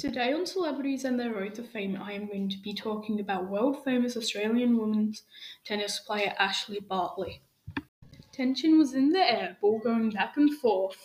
Today 0.00 0.32
on 0.32 0.46
Celebrities 0.46 1.04
and 1.04 1.20
Their 1.20 1.34
Road 1.34 1.54
to 1.56 1.62
Fame, 1.62 2.00
I 2.02 2.14
am 2.14 2.26
going 2.26 2.48
to 2.48 2.56
be 2.62 2.72
talking 2.72 3.20
about 3.20 3.50
world 3.50 3.84
famous 3.84 4.16
Australian 4.16 4.78
women's 4.78 5.24
tennis 5.66 6.00
player 6.06 6.32
Ashley 6.38 6.80
Barty. 6.80 7.42
Tension 8.32 8.78
was 8.78 8.94
in 8.94 9.10
the 9.10 9.18
air, 9.18 9.58
ball 9.60 9.78
going 9.78 10.08
back 10.08 10.38
and 10.38 10.56
forth. 10.56 10.96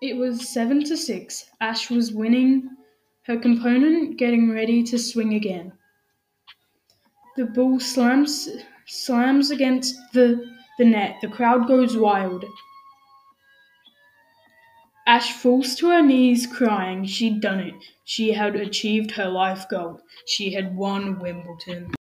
It 0.00 0.16
was 0.16 0.48
7 0.48 0.84
to 0.84 0.96
6. 0.96 1.50
Ash 1.60 1.90
was 1.90 2.12
winning, 2.12 2.70
her 3.22 3.36
component 3.36 4.16
getting 4.16 4.52
ready 4.52 4.84
to 4.84 5.00
swing 5.00 5.34
again. 5.34 5.72
The 7.36 7.46
ball 7.46 7.80
slams 7.80 8.48
slams 8.86 9.50
against 9.50 9.96
the, 10.12 10.48
the 10.78 10.84
net. 10.84 11.16
The 11.22 11.28
crowd 11.28 11.66
goes 11.66 11.96
wild. 11.96 12.44
Ash 15.08 15.32
falls 15.32 15.76
to 15.76 15.88
her 15.90 16.02
knees, 16.02 16.48
crying. 16.48 17.04
She'd 17.04 17.40
done 17.40 17.60
it. 17.60 17.74
She 18.04 18.32
had 18.32 18.56
achieved 18.56 19.12
her 19.12 19.28
life 19.28 19.68
goal. 19.68 20.00
She 20.26 20.52
had 20.52 20.76
won 20.76 21.20
Wimbledon. 21.20 21.94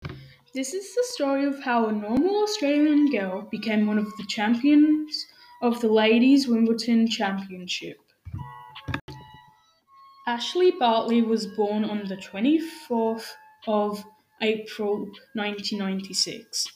This 0.54 0.74
is 0.74 0.96
the 0.96 1.04
story 1.08 1.44
of 1.46 1.62
how 1.62 1.88
a 1.88 1.92
normal 1.92 2.44
Australian 2.44 3.12
girl 3.12 3.42
became 3.42 3.88
one 3.88 3.98
of 3.98 4.06
the 4.18 4.26
champions 4.30 5.26
of 5.62 5.82
the 5.82 5.92
Ladies 5.92 6.48
Wimbledon 6.48 7.10
Championship. 7.10 7.98
Ashley 10.26 10.72
Barty 10.72 11.22
was 11.22 11.48
born 11.48 11.84
on 11.84 12.06
the 12.08 12.16
24th 12.16 13.32
of 13.68 14.06
April 14.42 15.00
1996. 15.34 16.68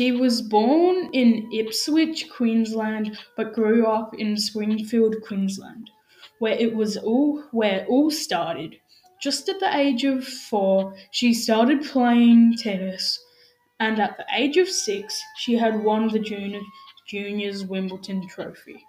She 0.00 0.12
was 0.12 0.40
born 0.40 1.10
in 1.12 1.52
Ipswich, 1.52 2.30
Queensland, 2.30 3.18
but 3.36 3.52
grew 3.52 3.86
up 3.86 4.14
in 4.18 4.34
Springfield, 4.38 5.16
Queensland, 5.20 5.90
where 6.38 6.54
it 6.54 6.74
was 6.74 6.96
all 6.96 7.42
where 7.50 7.84
all 7.84 8.10
started. 8.10 8.76
Just 9.20 9.50
at 9.50 9.60
the 9.60 9.76
age 9.76 10.04
of 10.04 10.26
four, 10.26 10.96
she 11.10 11.34
started 11.34 11.84
playing 11.84 12.56
tennis, 12.56 13.22
and 13.78 14.00
at 14.00 14.16
the 14.16 14.24
age 14.34 14.56
of 14.56 14.70
six, 14.70 15.22
she 15.36 15.52
had 15.52 15.84
won 15.84 16.08
the 16.08 16.18
junior, 16.18 16.62
juniors 17.06 17.66
Wimbledon 17.66 18.26
trophy. 18.26 18.82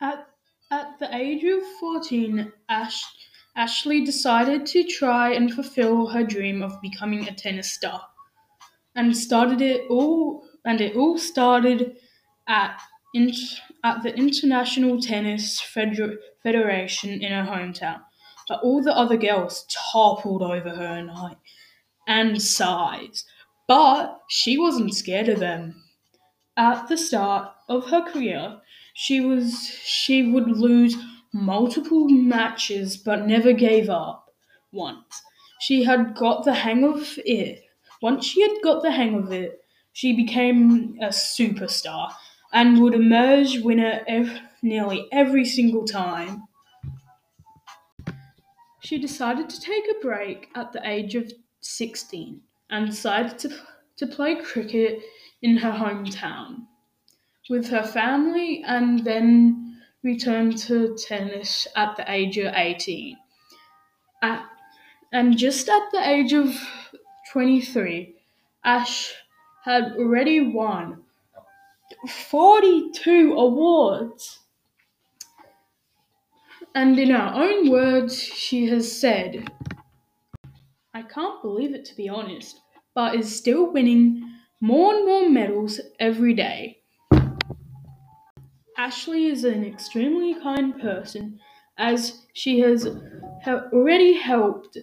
At 0.00 0.26
at 0.70 0.98
the 0.98 1.14
age 1.14 1.44
of 1.44 1.62
14, 1.78 2.50
Ash, 2.70 3.04
Ashley 3.54 4.02
decided 4.06 4.64
to 4.64 4.82
try 4.82 5.34
and 5.34 5.52
fulfill 5.52 6.06
her 6.06 6.24
dream 6.24 6.62
of 6.62 6.80
becoming 6.80 7.28
a 7.28 7.34
tennis 7.34 7.74
star 7.74 8.06
and 8.94 9.16
started 9.16 9.60
it 9.60 9.88
all 9.90 10.44
and 10.64 10.80
it 10.80 10.96
all 10.96 11.18
started 11.18 11.96
at 12.48 12.80
at 13.82 14.02
the 14.02 14.14
International 14.16 15.00
Tennis 15.00 15.60
Feder- 15.60 16.18
Federation 16.42 17.22
in 17.22 17.32
her 17.32 17.50
hometown. 17.50 18.00
But 18.48 18.60
all 18.62 18.82
the 18.82 18.96
other 18.96 19.16
girls 19.16 19.66
toppled 19.92 20.42
over 20.42 20.70
her 20.70 20.86
and 20.98 21.10
height 21.10 21.38
and 22.06 22.40
size. 22.42 23.24
But 23.68 24.20
she 24.28 24.58
wasn't 24.58 24.94
scared 24.94 25.28
of 25.28 25.40
them. 25.40 25.82
At 26.56 26.88
the 26.88 26.96
start 26.96 27.52
of 27.68 27.90
her 27.90 28.02
career, 28.02 28.60
she 28.94 29.20
was 29.20 29.68
she 29.84 30.22
would 30.30 30.48
lose 30.48 30.96
multiple 31.32 32.08
matches 32.08 32.96
but 32.96 33.26
never 33.26 33.52
gave 33.52 33.90
up 33.90 34.32
once. 34.72 35.22
She 35.60 35.84
had 35.84 36.14
got 36.14 36.44
the 36.44 36.54
hang 36.54 36.84
of 36.84 37.18
it 37.26 37.64
once 38.00 38.26
she 38.26 38.42
had 38.42 38.62
got 38.62 38.82
the 38.82 38.90
hang 38.90 39.14
of 39.14 39.32
it, 39.32 39.62
she 39.92 40.14
became 40.14 40.98
a 41.00 41.08
superstar 41.08 42.12
and 42.52 42.80
would 42.80 42.94
emerge 42.94 43.58
winner 43.60 44.02
ev- 44.06 44.40
nearly 44.62 45.06
every 45.12 45.44
single 45.44 45.84
time. 45.84 46.44
She 48.82 48.98
decided 48.98 49.48
to 49.50 49.60
take 49.60 49.84
a 49.88 50.00
break 50.00 50.48
at 50.54 50.72
the 50.72 50.86
age 50.88 51.14
of 51.14 51.32
16 51.60 52.40
and 52.70 52.86
decided 52.86 53.38
to, 53.40 53.50
to 53.96 54.06
play 54.06 54.36
cricket 54.36 55.02
in 55.42 55.58
her 55.58 55.72
hometown 55.72 56.66
with 57.50 57.68
her 57.68 57.82
family 57.82 58.62
and 58.64 59.04
then 59.04 59.82
returned 60.02 60.56
to 60.56 60.96
tennis 60.96 61.66
at 61.76 61.96
the 61.96 62.10
age 62.10 62.38
of 62.38 62.54
18. 62.54 63.18
At, 64.22 64.46
and 65.12 65.36
just 65.36 65.68
at 65.68 65.90
the 65.92 66.08
age 66.08 66.32
of 66.32 66.54
23, 67.32 68.16
Ash 68.64 69.12
had 69.64 69.92
already 69.96 70.40
won 70.52 71.02
42 72.08 73.34
awards. 73.34 74.40
And 76.74 76.98
in 76.98 77.10
her 77.10 77.32
own 77.34 77.70
words, 77.70 78.20
she 78.20 78.66
has 78.68 79.00
said, 79.00 79.48
I 80.92 81.02
can't 81.02 81.40
believe 81.42 81.74
it 81.74 81.84
to 81.86 81.96
be 81.96 82.08
honest, 82.08 82.60
but 82.94 83.14
is 83.14 83.34
still 83.34 83.72
winning 83.72 84.22
more 84.60 84.94
and 84.94 85.06
more 85.06 85.28
medals 85.28 85.80
every 86.00 86.34
day. 86.34 86.78
Ashley 88.76 89.26
is 89.26 89.44
an 89.44 89.64
extremely 89.64 90.34
kind 90.34 90.80
person 90.80 91.38
as 91.78 92.22
she 92.32 92.60
has 92.60 92.88
already 93.46 94.14
helped 94.14 94.78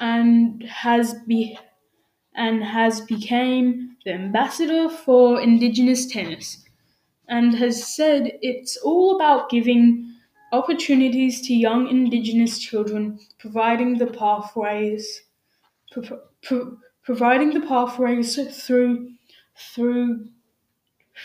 and 0.00 0.62
has 0.64 1.14
be 1.26 1.58
and 2.34 2.64
has 2.64 3.00
became 3.00 3.96
the 4.04 4.12
ambassador 4.12 4.88
for 4.88 5.40
Indigenous 5.40 6.06
tennis 6.06 6.64
and 7.28 7.54
has 7.54 7.94
said 7.96 8.32
it's 8.42 8.76
all 8.78 9.16
about 9.16 9.48
giving 9.48 10.12
opportunities 10.52 11.40
to 11.42 11.54
young 11.54 11.88
Indigenous 11.88 12.58
children, 12.58 13.18
providing 13.38 13.98
the 13.98 14.06
pathways, 14.06 15.22
pro- 16.02 16.20
pro- 16.42 16.78
providing 17.02 17.50
the 17.54 17.60
pathways 17.60 18.36
through 18.66 19.10
through 19.74 20.28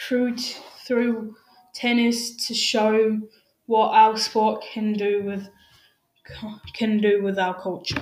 through 0.07 0.35
through 0.37 1.35
tennis 1.73 2.47
to 2.47 2.53
show 2.53 3.19
what 3.67 3.89
our 3.89 4.17
sport 4.17 4.63
can 4.73 4.93
do 4.93 5.23
with 5.23 5.47
can 6.73 6.99
do 7.01 7.21
with 7.21 7.37
our 7.37 7.59
culture. 7.61 7.95